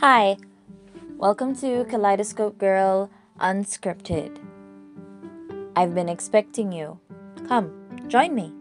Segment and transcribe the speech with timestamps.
[0.00, 0.36] Hi,
[1.16, 3.10] welcome to Kaleidoscope Girl
[3.40, 4.38] Unscripted.
[5.74, 7.00] I've been expecting you.
[7.48, 7.72] Come,
[8.06, 8.52] join me.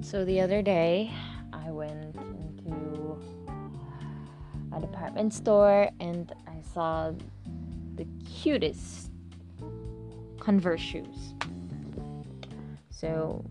[0.00, 1.12] So the other day,
[1.52, 2.16] I went
[2.64, 3.20] into
[4.74, 7.12] a department store and I saw
[7.96, 9.10] the cutest
[10.40, 11.34] Converse shoes.
[12.88, 13.44] So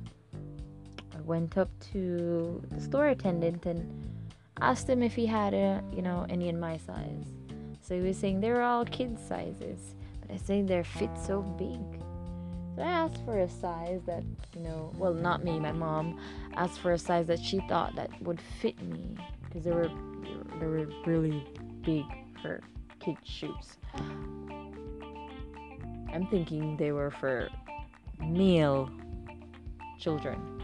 [1.27, 3.85] went up to the store attendant and
[4.61, 7.27] asked him if he had a, you know, any in my size.
[7.81, 11.79] So he was saying they're all kid sizes, but I say their fit so big.
[12.75, 14.23] So I asked for a size that,
[14.55, 16.19] you know, well, not me, my mom
[16.55, 19.89] asked for a size that she thought that would fit me because they were
[20.59, 21.45] they were really
[21.83, 22.05] big
[22.41, 22.61] for
[22.99, 23.77] kid shoes.
[26.13, 27.49] I'm thinking they were for
[28.19, 28.89] male
[29.99, 30.56] children.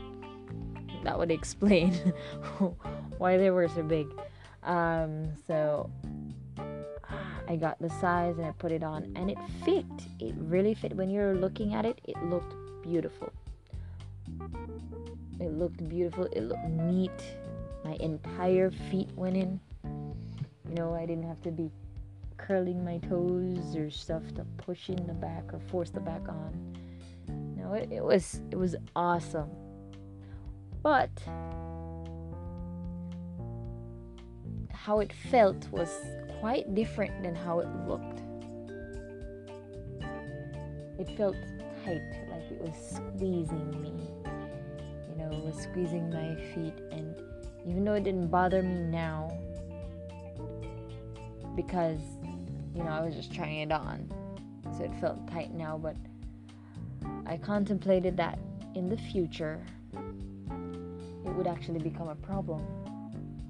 [1.03, 1.93] That would explain
[3.17, 4.07] why they were so big.
[4.63, 5.89] Um, so
[7.47, 9.85] I got the size and I put it on and it fit.
[10.19, 10.95] It really fit.
[10.95, 13.31] When you're looking at it, it looked beautiful.
[15.39, 16.25] It looked beautiful.
[16.25, 17.11] It looked neat.
[17.83, 19.59] My entire feet went in.
[19.83, 21.69] You know, I didn't have to be
[22.37, 26.77] curling my toes or stuff to push in the back or force the back on.
[27.57, 29.49] No, it, it was it was awesome.
[30.83, 31.09] But
[34.73, 35.89] how it felt was
[36.41, 38.19] quite different than how it looked.
[40.99, 41.37] It felt
[41.85, 43.93] tight, like it was squeezing me.
[45.09, 47.15] You know, it was squeezing my feet, and
[47.65, 49.31] even though it didn't bother me now,
[51.55, 52.01] because
[52.75, 54.11] you know I was just trying it on,
[54.77, 55.95] so it felt tight now, but
[57.25, 58.37] I contemplated that
[58.75, 59.63] in the future
[61.25, 62.65] it would actually become a problem.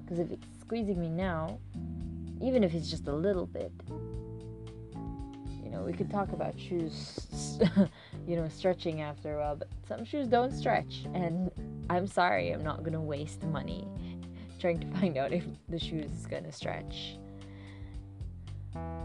[0.03, 1.59] Because if it's squeezing me now,
[2.41, 3.71] even if it's just a little bit,
[5.63, 7.59] you know, we could talk about shoes,
[8.27, 11.05] you know, stretching after a while, but some shoes don't stretch.
[11.13, 11.49] And
[11.89, 13.87] I'm sorry, I'm not going to waste money
[14.59, 17.17] trying to find out if the shoes is going to stretch.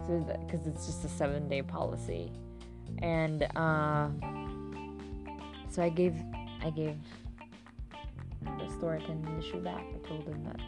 [0.07, 2.33] So, because it's just a seven day policy.
[3.03, 4.09] And, uh,
[5.71, 6.15] so I gave,
[6.63, 6.97] I gave
[8.43, 9.85] the store attendant the shoe back.
[9.95, 10.61] I told him that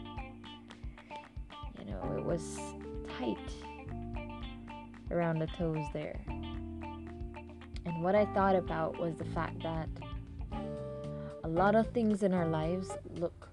[1.79, 2.57] you know it was
[3.17, 3.37] tight
[5.11, 6.19] around the toes there.
[7.85, 9.89] And what I thought about was the fact that
[11.43, 13.49] a lot of things in our lives look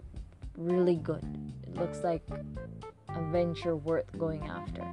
[0.57, 1.25] really good.
[1.67, 2.23] It looks like
[3.09, 4.85] a venture worth going after.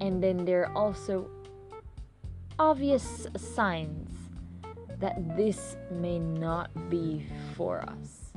[0.00, 1.28] And then there are also
[2.58, 4.09] obvious signs
[5.00, 8.32] that this may not be for us.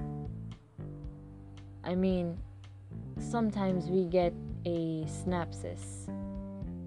[1.84, 2.38] I mean,
[3.20, 4.34] sometimes we get
[4.66, 6.08] a synopsis.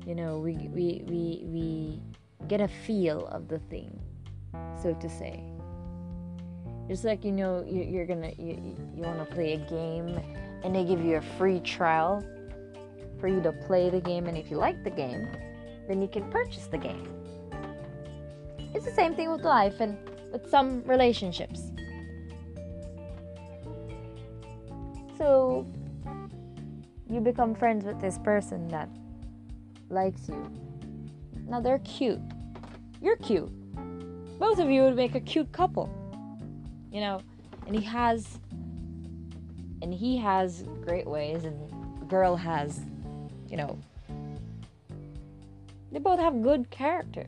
[0.07, 2.01] You know, we we we we
[2.49, 3.99] get a feel of the thing,
[4.83, 5.43] so to say.
[6.89, 10.19] Just like you know, you, you're gonna you, you want to play a game,
[10.65, 12.25] and they give you a free trial
[13.21, 15.29] for you to play the game, and if you like the game,
[15.89, 17.26] then you can purchase the game.
[18.77, 19.97] It's the same thing with life and
[20.31, 21.73] with some relationships.
[25.17, 25.67] So
[27.09, 28.91] you become friends with this person that
[29.89, 30.51] likes you.
[31.49, 32.21] Now they're cute.
[33.01, 33.51] You're cute.
[34.39, 35.89] Both of you would make a cute couple.
[36.93, 37.23] You know,
[37.67, 38.39] and he has
[39.81, 42.83] and he has great ways and girl has,
[43.49, 43.79] you know,
[45.93, 47.25] they both have good character.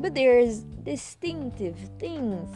[0.00, 2.48] But there's distinctive things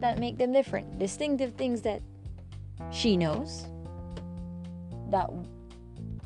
[0.00, 0.98] that make them different.
[0.98, 2.02] Distinctive things that
[2.90, 3.66] she knows
[5.10, 5.30] that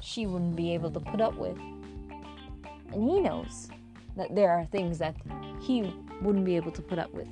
[0.01, 1.59] she wouldn't be able to put up with.
[2.93, 3.69] And he knows
[4.17, 5.15] that there are things that
[5.61, 5.93] he
[6.23, 7.29] wouldn't be able to put up with.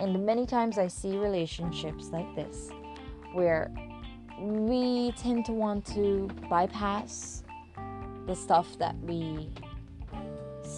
[0.00, 2.70] And many times I see relationships like this
[3.32, 3.70] where
[4.40, 7.42] we tend to want to bypass
[8.26, 9.48] the stuff that we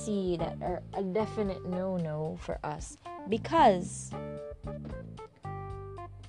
[0.04, 2.96] see that are a definite no-no for us
[3.28, 4.12] because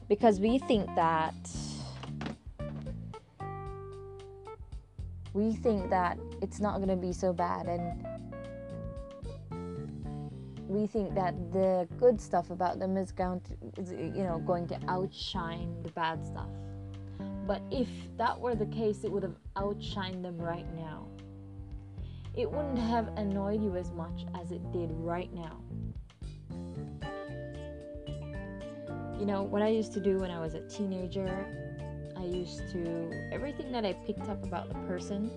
[0.09, 1.33] because we think that
[5.33, 8.05] we think that it's not going to be so bad and
[10.67, 14.67] we think that the good stuff about them is going to is, you know going
[14.67, 16.49] to outshine the bad stuff.
[17.47, 21.07] But if that were the case it would have outshined them right now
[22.35, 25.61] it wouldn't have annoyed you as much as it did right now
[29.21, 31.45] you know, what I used to do when I was a teenager,
[32.17, 35.29] I used to, everything that I picked up about the person,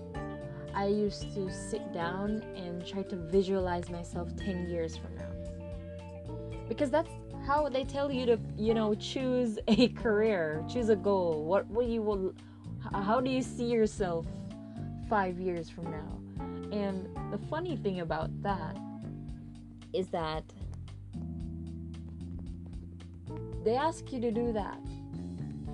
[0.73, 5.29] I used to sit down and try to visualize myself 10 years from now.
[6.67, 7.11] Because that's
[7.45, 11.45] how they tell you to, you know, choose a career, choose a goal.
[11.45, 12.33] What will you will,
[12.91, 14.25] how do you see yourself
[15.07, 16.24] five years from now?
[16.39, 18.77] And the funny thing about that
[19.93, 20.43] is that
[23.63, 24.79] they ask you to do that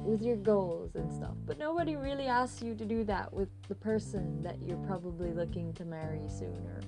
[0.04, 3.76] with your goals and stuff, but nobody really asks you to do that with the
[3.76, 6.82] person that you're probably looking to marry soon or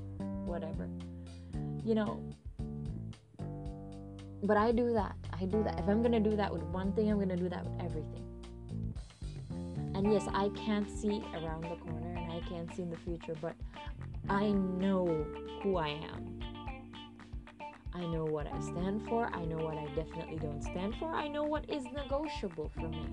[0.45, 0.89] whatever.
[1.83, 2.23] You know,
[4.43, 5.15] but I do that.
[5.31, 5.79] I do that.
[5.79, 8.25] If I'm gonna do that with one thing, I'm gonna do that with everything.
[9.95, 13.35] And yes, I can't see around the corner and I can't see in the future,
[13.41, 13.55] but
[14.29, 15.25] I know
[15.61, 16.39] who I am.
[17.95, 19.27] I know what I stand for.
[19.33, 21.13] I know what I definitely don't stand for.
[21.13, 23.05] I know what is negotiable for me.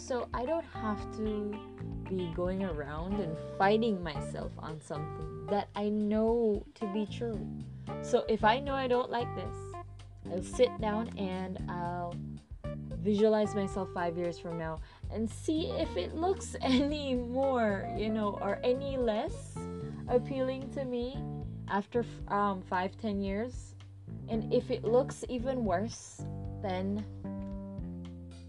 [0.00, 1.54] So I don't have to
[2.08, 7.38] be going around and fighting myself on something that I know to be true.
[8.02, 9.54] So if I know I don't like this,
[10.30, 12.14] I'll sit down and I'll
[13.02, 14.80] visualize myself five years from now
[15.12, 19.56] and see if it looks any more, you know, or any less
[20.08, 21.18] appealing to me
[21.68, 23.74] after um, five, ten years.
[24.28, 26.22] And if it looks even worse,
[26.62, 27.04] then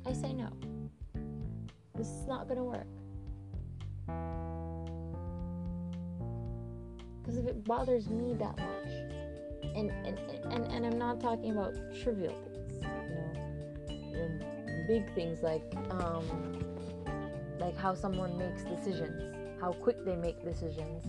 [0.06, 0.50] I say no.
[1.95, 2.88] This is not gonna work.
[7.21, 8.94] Because if it bothers me that much,
[9.75, 10.19] and, and
[10.51, 11.74] and and I'm not talking about
[12.04, 12.53] trivial things,
[14.88, 16.26] big things like um,
[17.60, 21.06] like how someone makes decisions, how quick they make decisions,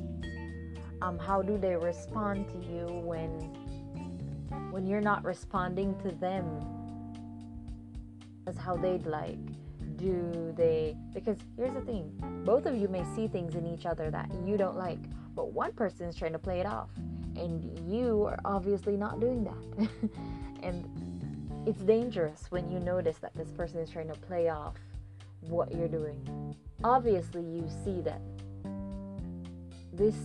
[1.03, 3.29] um, how do they respond to you when
[4.71, 6.45] when you're not responding to them?
[8.47, 9.39] As how they'd like
[9.97, 12.13] do they because here's the thing
[12.45, 14.99] both of you may see things in each other that you don't like
[15.35, 16.91] but one person is trying to play it off
[17.37, 19.89] and you are obviously not doing that.
[20.63, 21.14] And
[21.67, 24.75] it's dangerous when you notice that this person is trying to play off
[25.41, 26.57] what you're doing.
[26.83, 28.21] Obviously you see that
[29.93, 30.17] this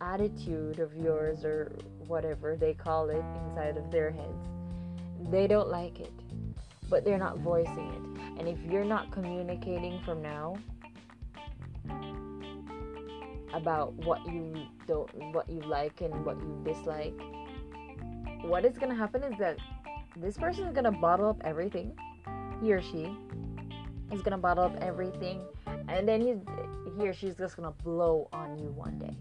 [0.00, 1.72] attitude of yours or
[2.06, 4.48] whatever they call it inside of their heads
[5.30, 6.12] they don't like it
[6.88, 8.40] but they're not voicing it.
[8.40, 10.56] And if you're not communicating from now
[13.52, 14.54] about what you
[14.86, 17.14] don't what you like and what you dislike
[18.42, 19.58] what is going to happen is that
[20.16, 21.96] this person is to bottle up everything.
[22.62, 23.14] He or she
[24.12, 25.42] is to bottle up everything
[25.88, 26.38] and then he's
[26.98, 29.16] he or she's just to blow on you one day.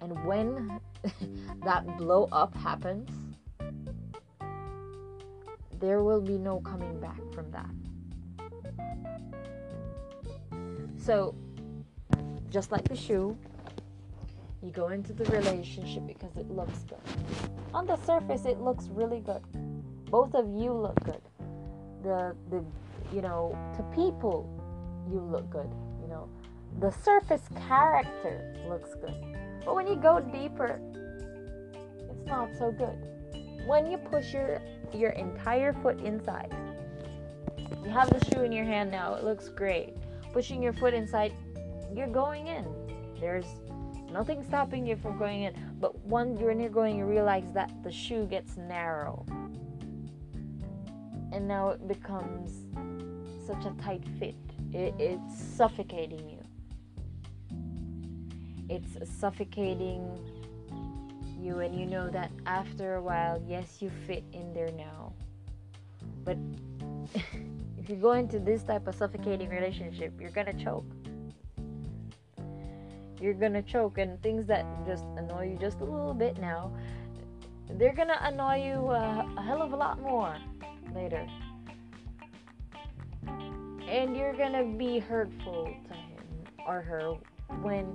[0.00, 0.80] And when
[1.64, 3.10] that blow up happens
[5.80, 7.70] there will be no coming back from that.
[10.96, 11.34] So
[12.48, 13.36] just like the shoe,
[14.62, 17.63] you go into the relationship because it looks good.
[17.74, 19.42] On the surface, it looks really good.
[20.08, 21.20] Both of you look good.
[22.04, 22.64] The the
[23.12, 24.48] you know to people,
[25.10, 25.68] you look good.
[26.00, 26.28] You know,
[26.78, 29.16] the surface character looks good.
[29.64, 30.80] But when you go deeper,
[32.10, 32.96] it's not so good.
[33.66, 34.62] When you push your
[34.92, 36.54] your entire foot inside,
[37.82, 39.14] you have the shoe in your hand now.
[39.14, 39.94] It looks great.
[40.32, 41.32] Pushing your foot inside,
[41.92, 42.64] you're going in.
[43.18, 43.46] There's
[44.14, 45.52] nothing stopping you from going in.
[45.80, 49.26] But when you're you're going, you realize that the shoe gets narrow.
[51.32, 52.52] And now it becomes
[53.44, 54.36] such a tight fit.
[54.72, 56.42] It, it's suffocating you.
[58.70, 60.08] It's suffocating
[61.40, 65.12] you, and you know that after a while, yes, you fit in there now.
[66.24, 66.38] But
[67.78, 70.86] if you go into this type of suffocating relationship, you're gonna choke
[73.24, 76.70] you're gonna choke and things that just annoy you just a little bit now
[77.70, 80.36] they're gonna annoy you uh, a hell of a lot more
[80.94, 81.26] later.
[83.88, 87.14] And you're gonna be hurtful to him or her
[87.62, 87.86] when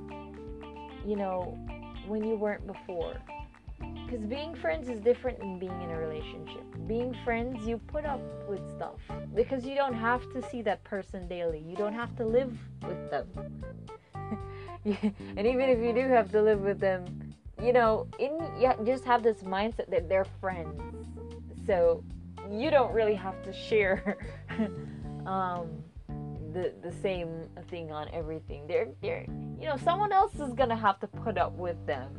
[1.06, 1.58] you know
[2.08, 3.16] when you weren't before.
[4.06, 6.64] Because being friends is different than being in a relationship.
[6.88, 9.00] Being friends you put up with stuff
[9.36, 11.64] because you don't have to see that person daily.
[11.66, 13.28] You don't have to live with them
[14.86, 17.06] and even if you do have to live with them,
[17.62, 18.40] you know, in
[18.86, 20.82] just have this mindset that they're friends.
[21.66, 22.04] So
[22.50, 24.18] you don't really have to share
[25.26, 25.68] um,
[26.54, 28.66] the the same thing on everything.
[28.68, 29.26] They're they're
[29.60, 32.12] you know someone else is gonna have to put up with them,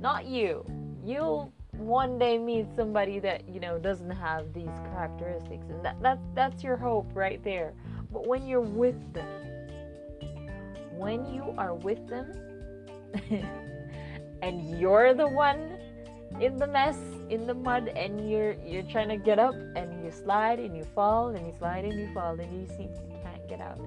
[0.00, 0.66] not you.
[1.04, 6.18] You'll one day meet somebody that you know doesn't have these characteristics and that, that
[6.34, 7.74] that's your hope right there
[8.12, 9.53] but when you're with them
[10.96, 12.32] when you are with them
[14.42, 15.78] and you're the one
[16.40, 16.98] in the mess
[17.30, 20.84] in the mud and you're you're trying to get up and you slide and you
[20.94, 23.80] fall and you slide and you fall and you see you can't get out.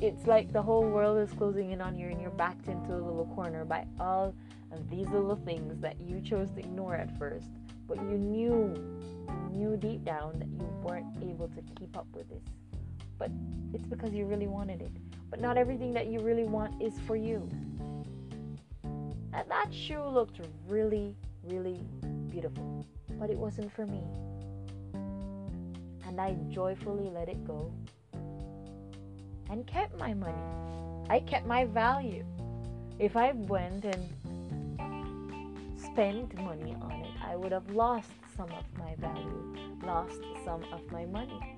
[0.00, 2.98] It's like the whole world is closing in on you and you're backed into a
[2.98, 4.34] little corner by all
[4.72, 7.48] of these little things that you chose to ignore at first
[7.86, 8.74] but you knew
[9.28, 12.42] you knew deep down that you weren't able to keep up with this
[13.18, 13.30] but
[13.72, 14.92] it's because you really wanted it
[15.30, 17.48] but not everything that you really want is for you
[18.84, 21.80] and that shoe looked really really
[22.30, 22.84] beautiful
[23.18, 24.02] but it wasn't for me
[26.06, 27.72] and i joyfully let it go
[29.50, 30.34] and kept my money.
[31.08, 32.24] I kept my value.
[32.98, 34.08] If I went and
[35.78, 39.54] spent money on it, I would have lost some of my value,
[39.84, 41.55] lost some of my money.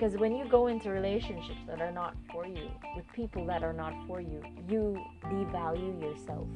[0.00, 3.74] Because when you go into relationships that are not for you, with people that are
[3.74, 6.48] not for you, you devalue yourself.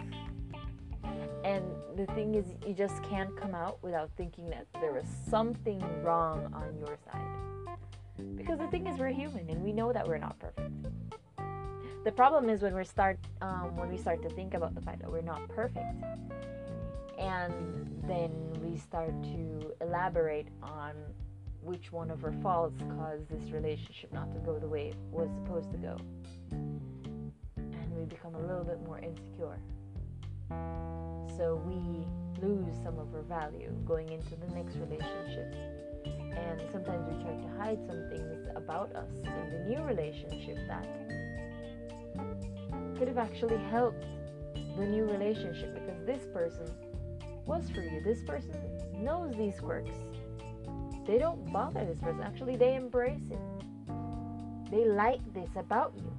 [1.45, 1.63] And
[1.95, 6.51] the thing is, you just can't come out without thinking that there is something wrong
[6.55, 7.77] on your side.
[8.35, 10.73] Because the thing is, we're human and we know that we're not perfect.
[12.03, 15.03] The problem is when we start um, when we start to think about the fact
[15.03, 16.03] that we're not perfect,
[17.19, 18.31] and then
[18.63, 20.95] we start to elaborate on
[21.65, 25.29] which one of her faults caused this relationship not to go the way it was
[25.35, 25.97] supposed to go,
[27.57, 29.59] and we become a little bit more insecure.
[31.37, 32.07] So we
[32.47, 35.55] lose some of our value going into the next relationship
[36.37, 40.87] and sometimes we try to hide some things about us in the new relationship that
[42.99, 44.05] could have actually helped
[44.77, 46.71] the new relationship because this person
[47.47, 48.01] was for you.
[48.03, 48.55] This person
[48.95, 49.97] knows these quirks.
[51.07, 52.23] They don't bother this person.
[52.23, 53.39] Actually, they embrace it.
[54.71, 56.11] They like this about you.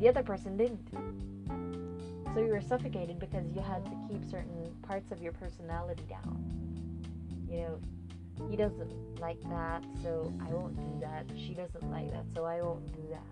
[0.00, 0.88] The other person didn't.
[2.34, 6.42] So you were suffocated because you had to keep certain parts of your personality down.
[7.48, 7.80] You know,
[8.48, 11.26] he doesn't like that, so I won't do that.
[11.36, 13.26] She doesn't like that, so I won't do that.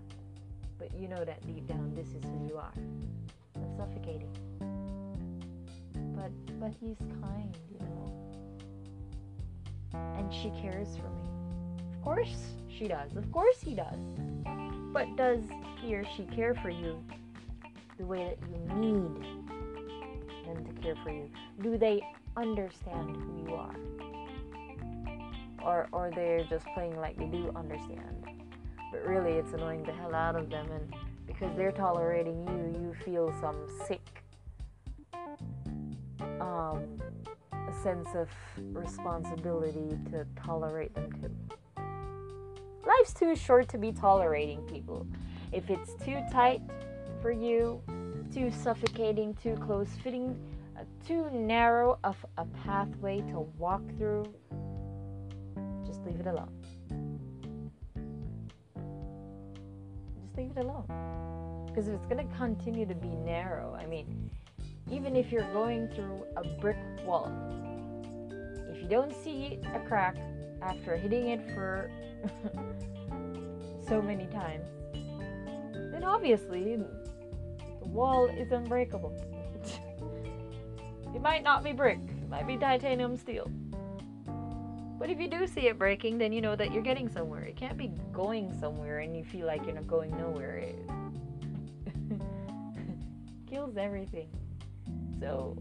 [0.77, 2.73] But you know that deep down, this is who you are.
[3.55, 4.29] That's suffocating.
[6.15, 8.08] But but he's kind, you know.
[10.17, 11.23] And she cares for me.
[11.95, 13.15] Of course she does.
[13.15, 13.99] Of course he does.
[14.93, 15.43] But does
[15.81, 17.03] he or she care for you
[17.97, 19.23] the way that you need
[20.45, 21.29] them to care for you?
[21.61, 22.01] Do they
[22.35, 23.75] understand who you are?
[25.63, 28.25] or or they're just playing like they do understand
[28.91, 30.93] but really it's annoying the hell out of them and
[31.27, 34.23] because they're tolerating you you feel some sick
[36.41, 36.85] um,
[37.83, 38.29] sense of
[38.73, 41.31] responsibility to tolerate them too
[42.85, 45.05] life's too short to be tolerating people
[45.51, 46.61] if it's too tight
[47.21, 47.81] for you
[48.33, 50.37] too suffocating too close fitting
[50.77, 54.25] uh, too narrow of a pathway to walk through
[55.89, 56.51] just leave it alone.
[60.21, 61.65] Just leave it alone.
[61.67, 64.29] Because if it's going to continue to be narrow, I mean,
[64.91, 67.31] even if you're going through a brick wall,
[68.89, 70.17] don't see a crack
[70.61, 71.91] after hitting it for
[73.87, 74.65] so many times,
[75.91, 79.15] then obviously the wall is unbreakable.
[81.15, 83.49] it might not be brick, it might be titanium steel.
[84.97, 87.43] But if you do see it breaking, then you know that you're getting somewhere.
[87.43, 90.57] It can't be going somewhere and you feel like you're not going nowhere.
[90.57, 90.75] It
[93.49, 94.29] kills everything.
[95.21, 95.57] So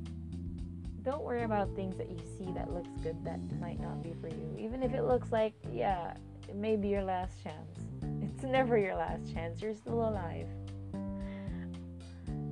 [1.03, 4.29] don't worry about things that you see that looks good that might not be for
[4.29, 4.57] you.
[4.59, 6.15] Even if it looks like, yeah,
[6.49, 7.81] it may be your last chance.
[8.35, 9.61] It's never your last chance.
[9.61, 10.47] You're still alive.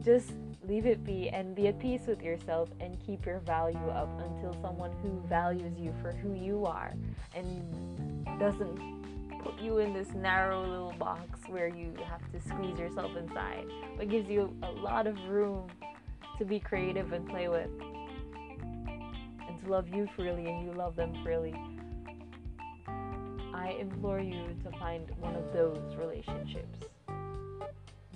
[0.04, 0.32] Just
[0.66, 4.52] leave it be and be at peace with yourself and keep your value up until
[4.60, 6.92] someone who values you for who you are
[7.34, 8.76] and doesn't
[9.42, 13.64] put you in this narrow little box where you have to squeeze yourself inside
[13.96, 15.68] but gives you a lot of room
[16.36, 17.70] to be creative and play with
[19.66, 21.54] love you freely and you love them freely
[23.54, 26.78] i implore you to find one of those relationships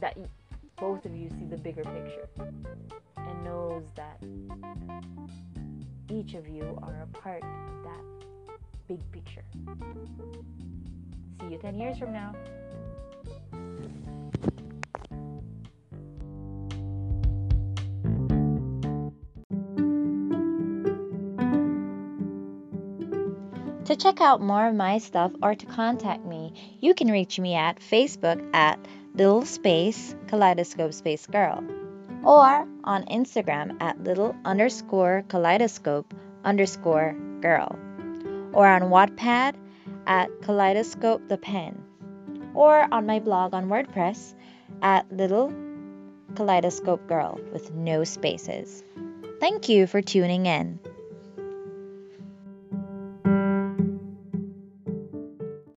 [0.00, 0.16] that
[0.78, 2.28] both of you see the bigger picture
[3.16, 4.18] and knows that
[6.10, 8.26] each of you are a part of that
[8.88, 9.44] big picture.
[11.40, 12.34] See you 10 years from now.
[23.90, 27.56] To check out more of my stuff or to contact me, you can reach me
[27.56, 28.78] at Facebook at
[29.16, 31.64] little space kaleidoscope space girl
[32.22, 37.76] or on Instagram at little underscore kaleidoscope underscore girl
[38.52, 39.56] or on Wattpad
[40.06, 41.82] at kaleidoscope the pen
[42.54, 44.34] or on my blog on WordPress
[44.82, 45.52] at little
[46.36, 48.84] kaleidoscope girl with no spaces.
[49.40, 50.78] Thank you for tuning in.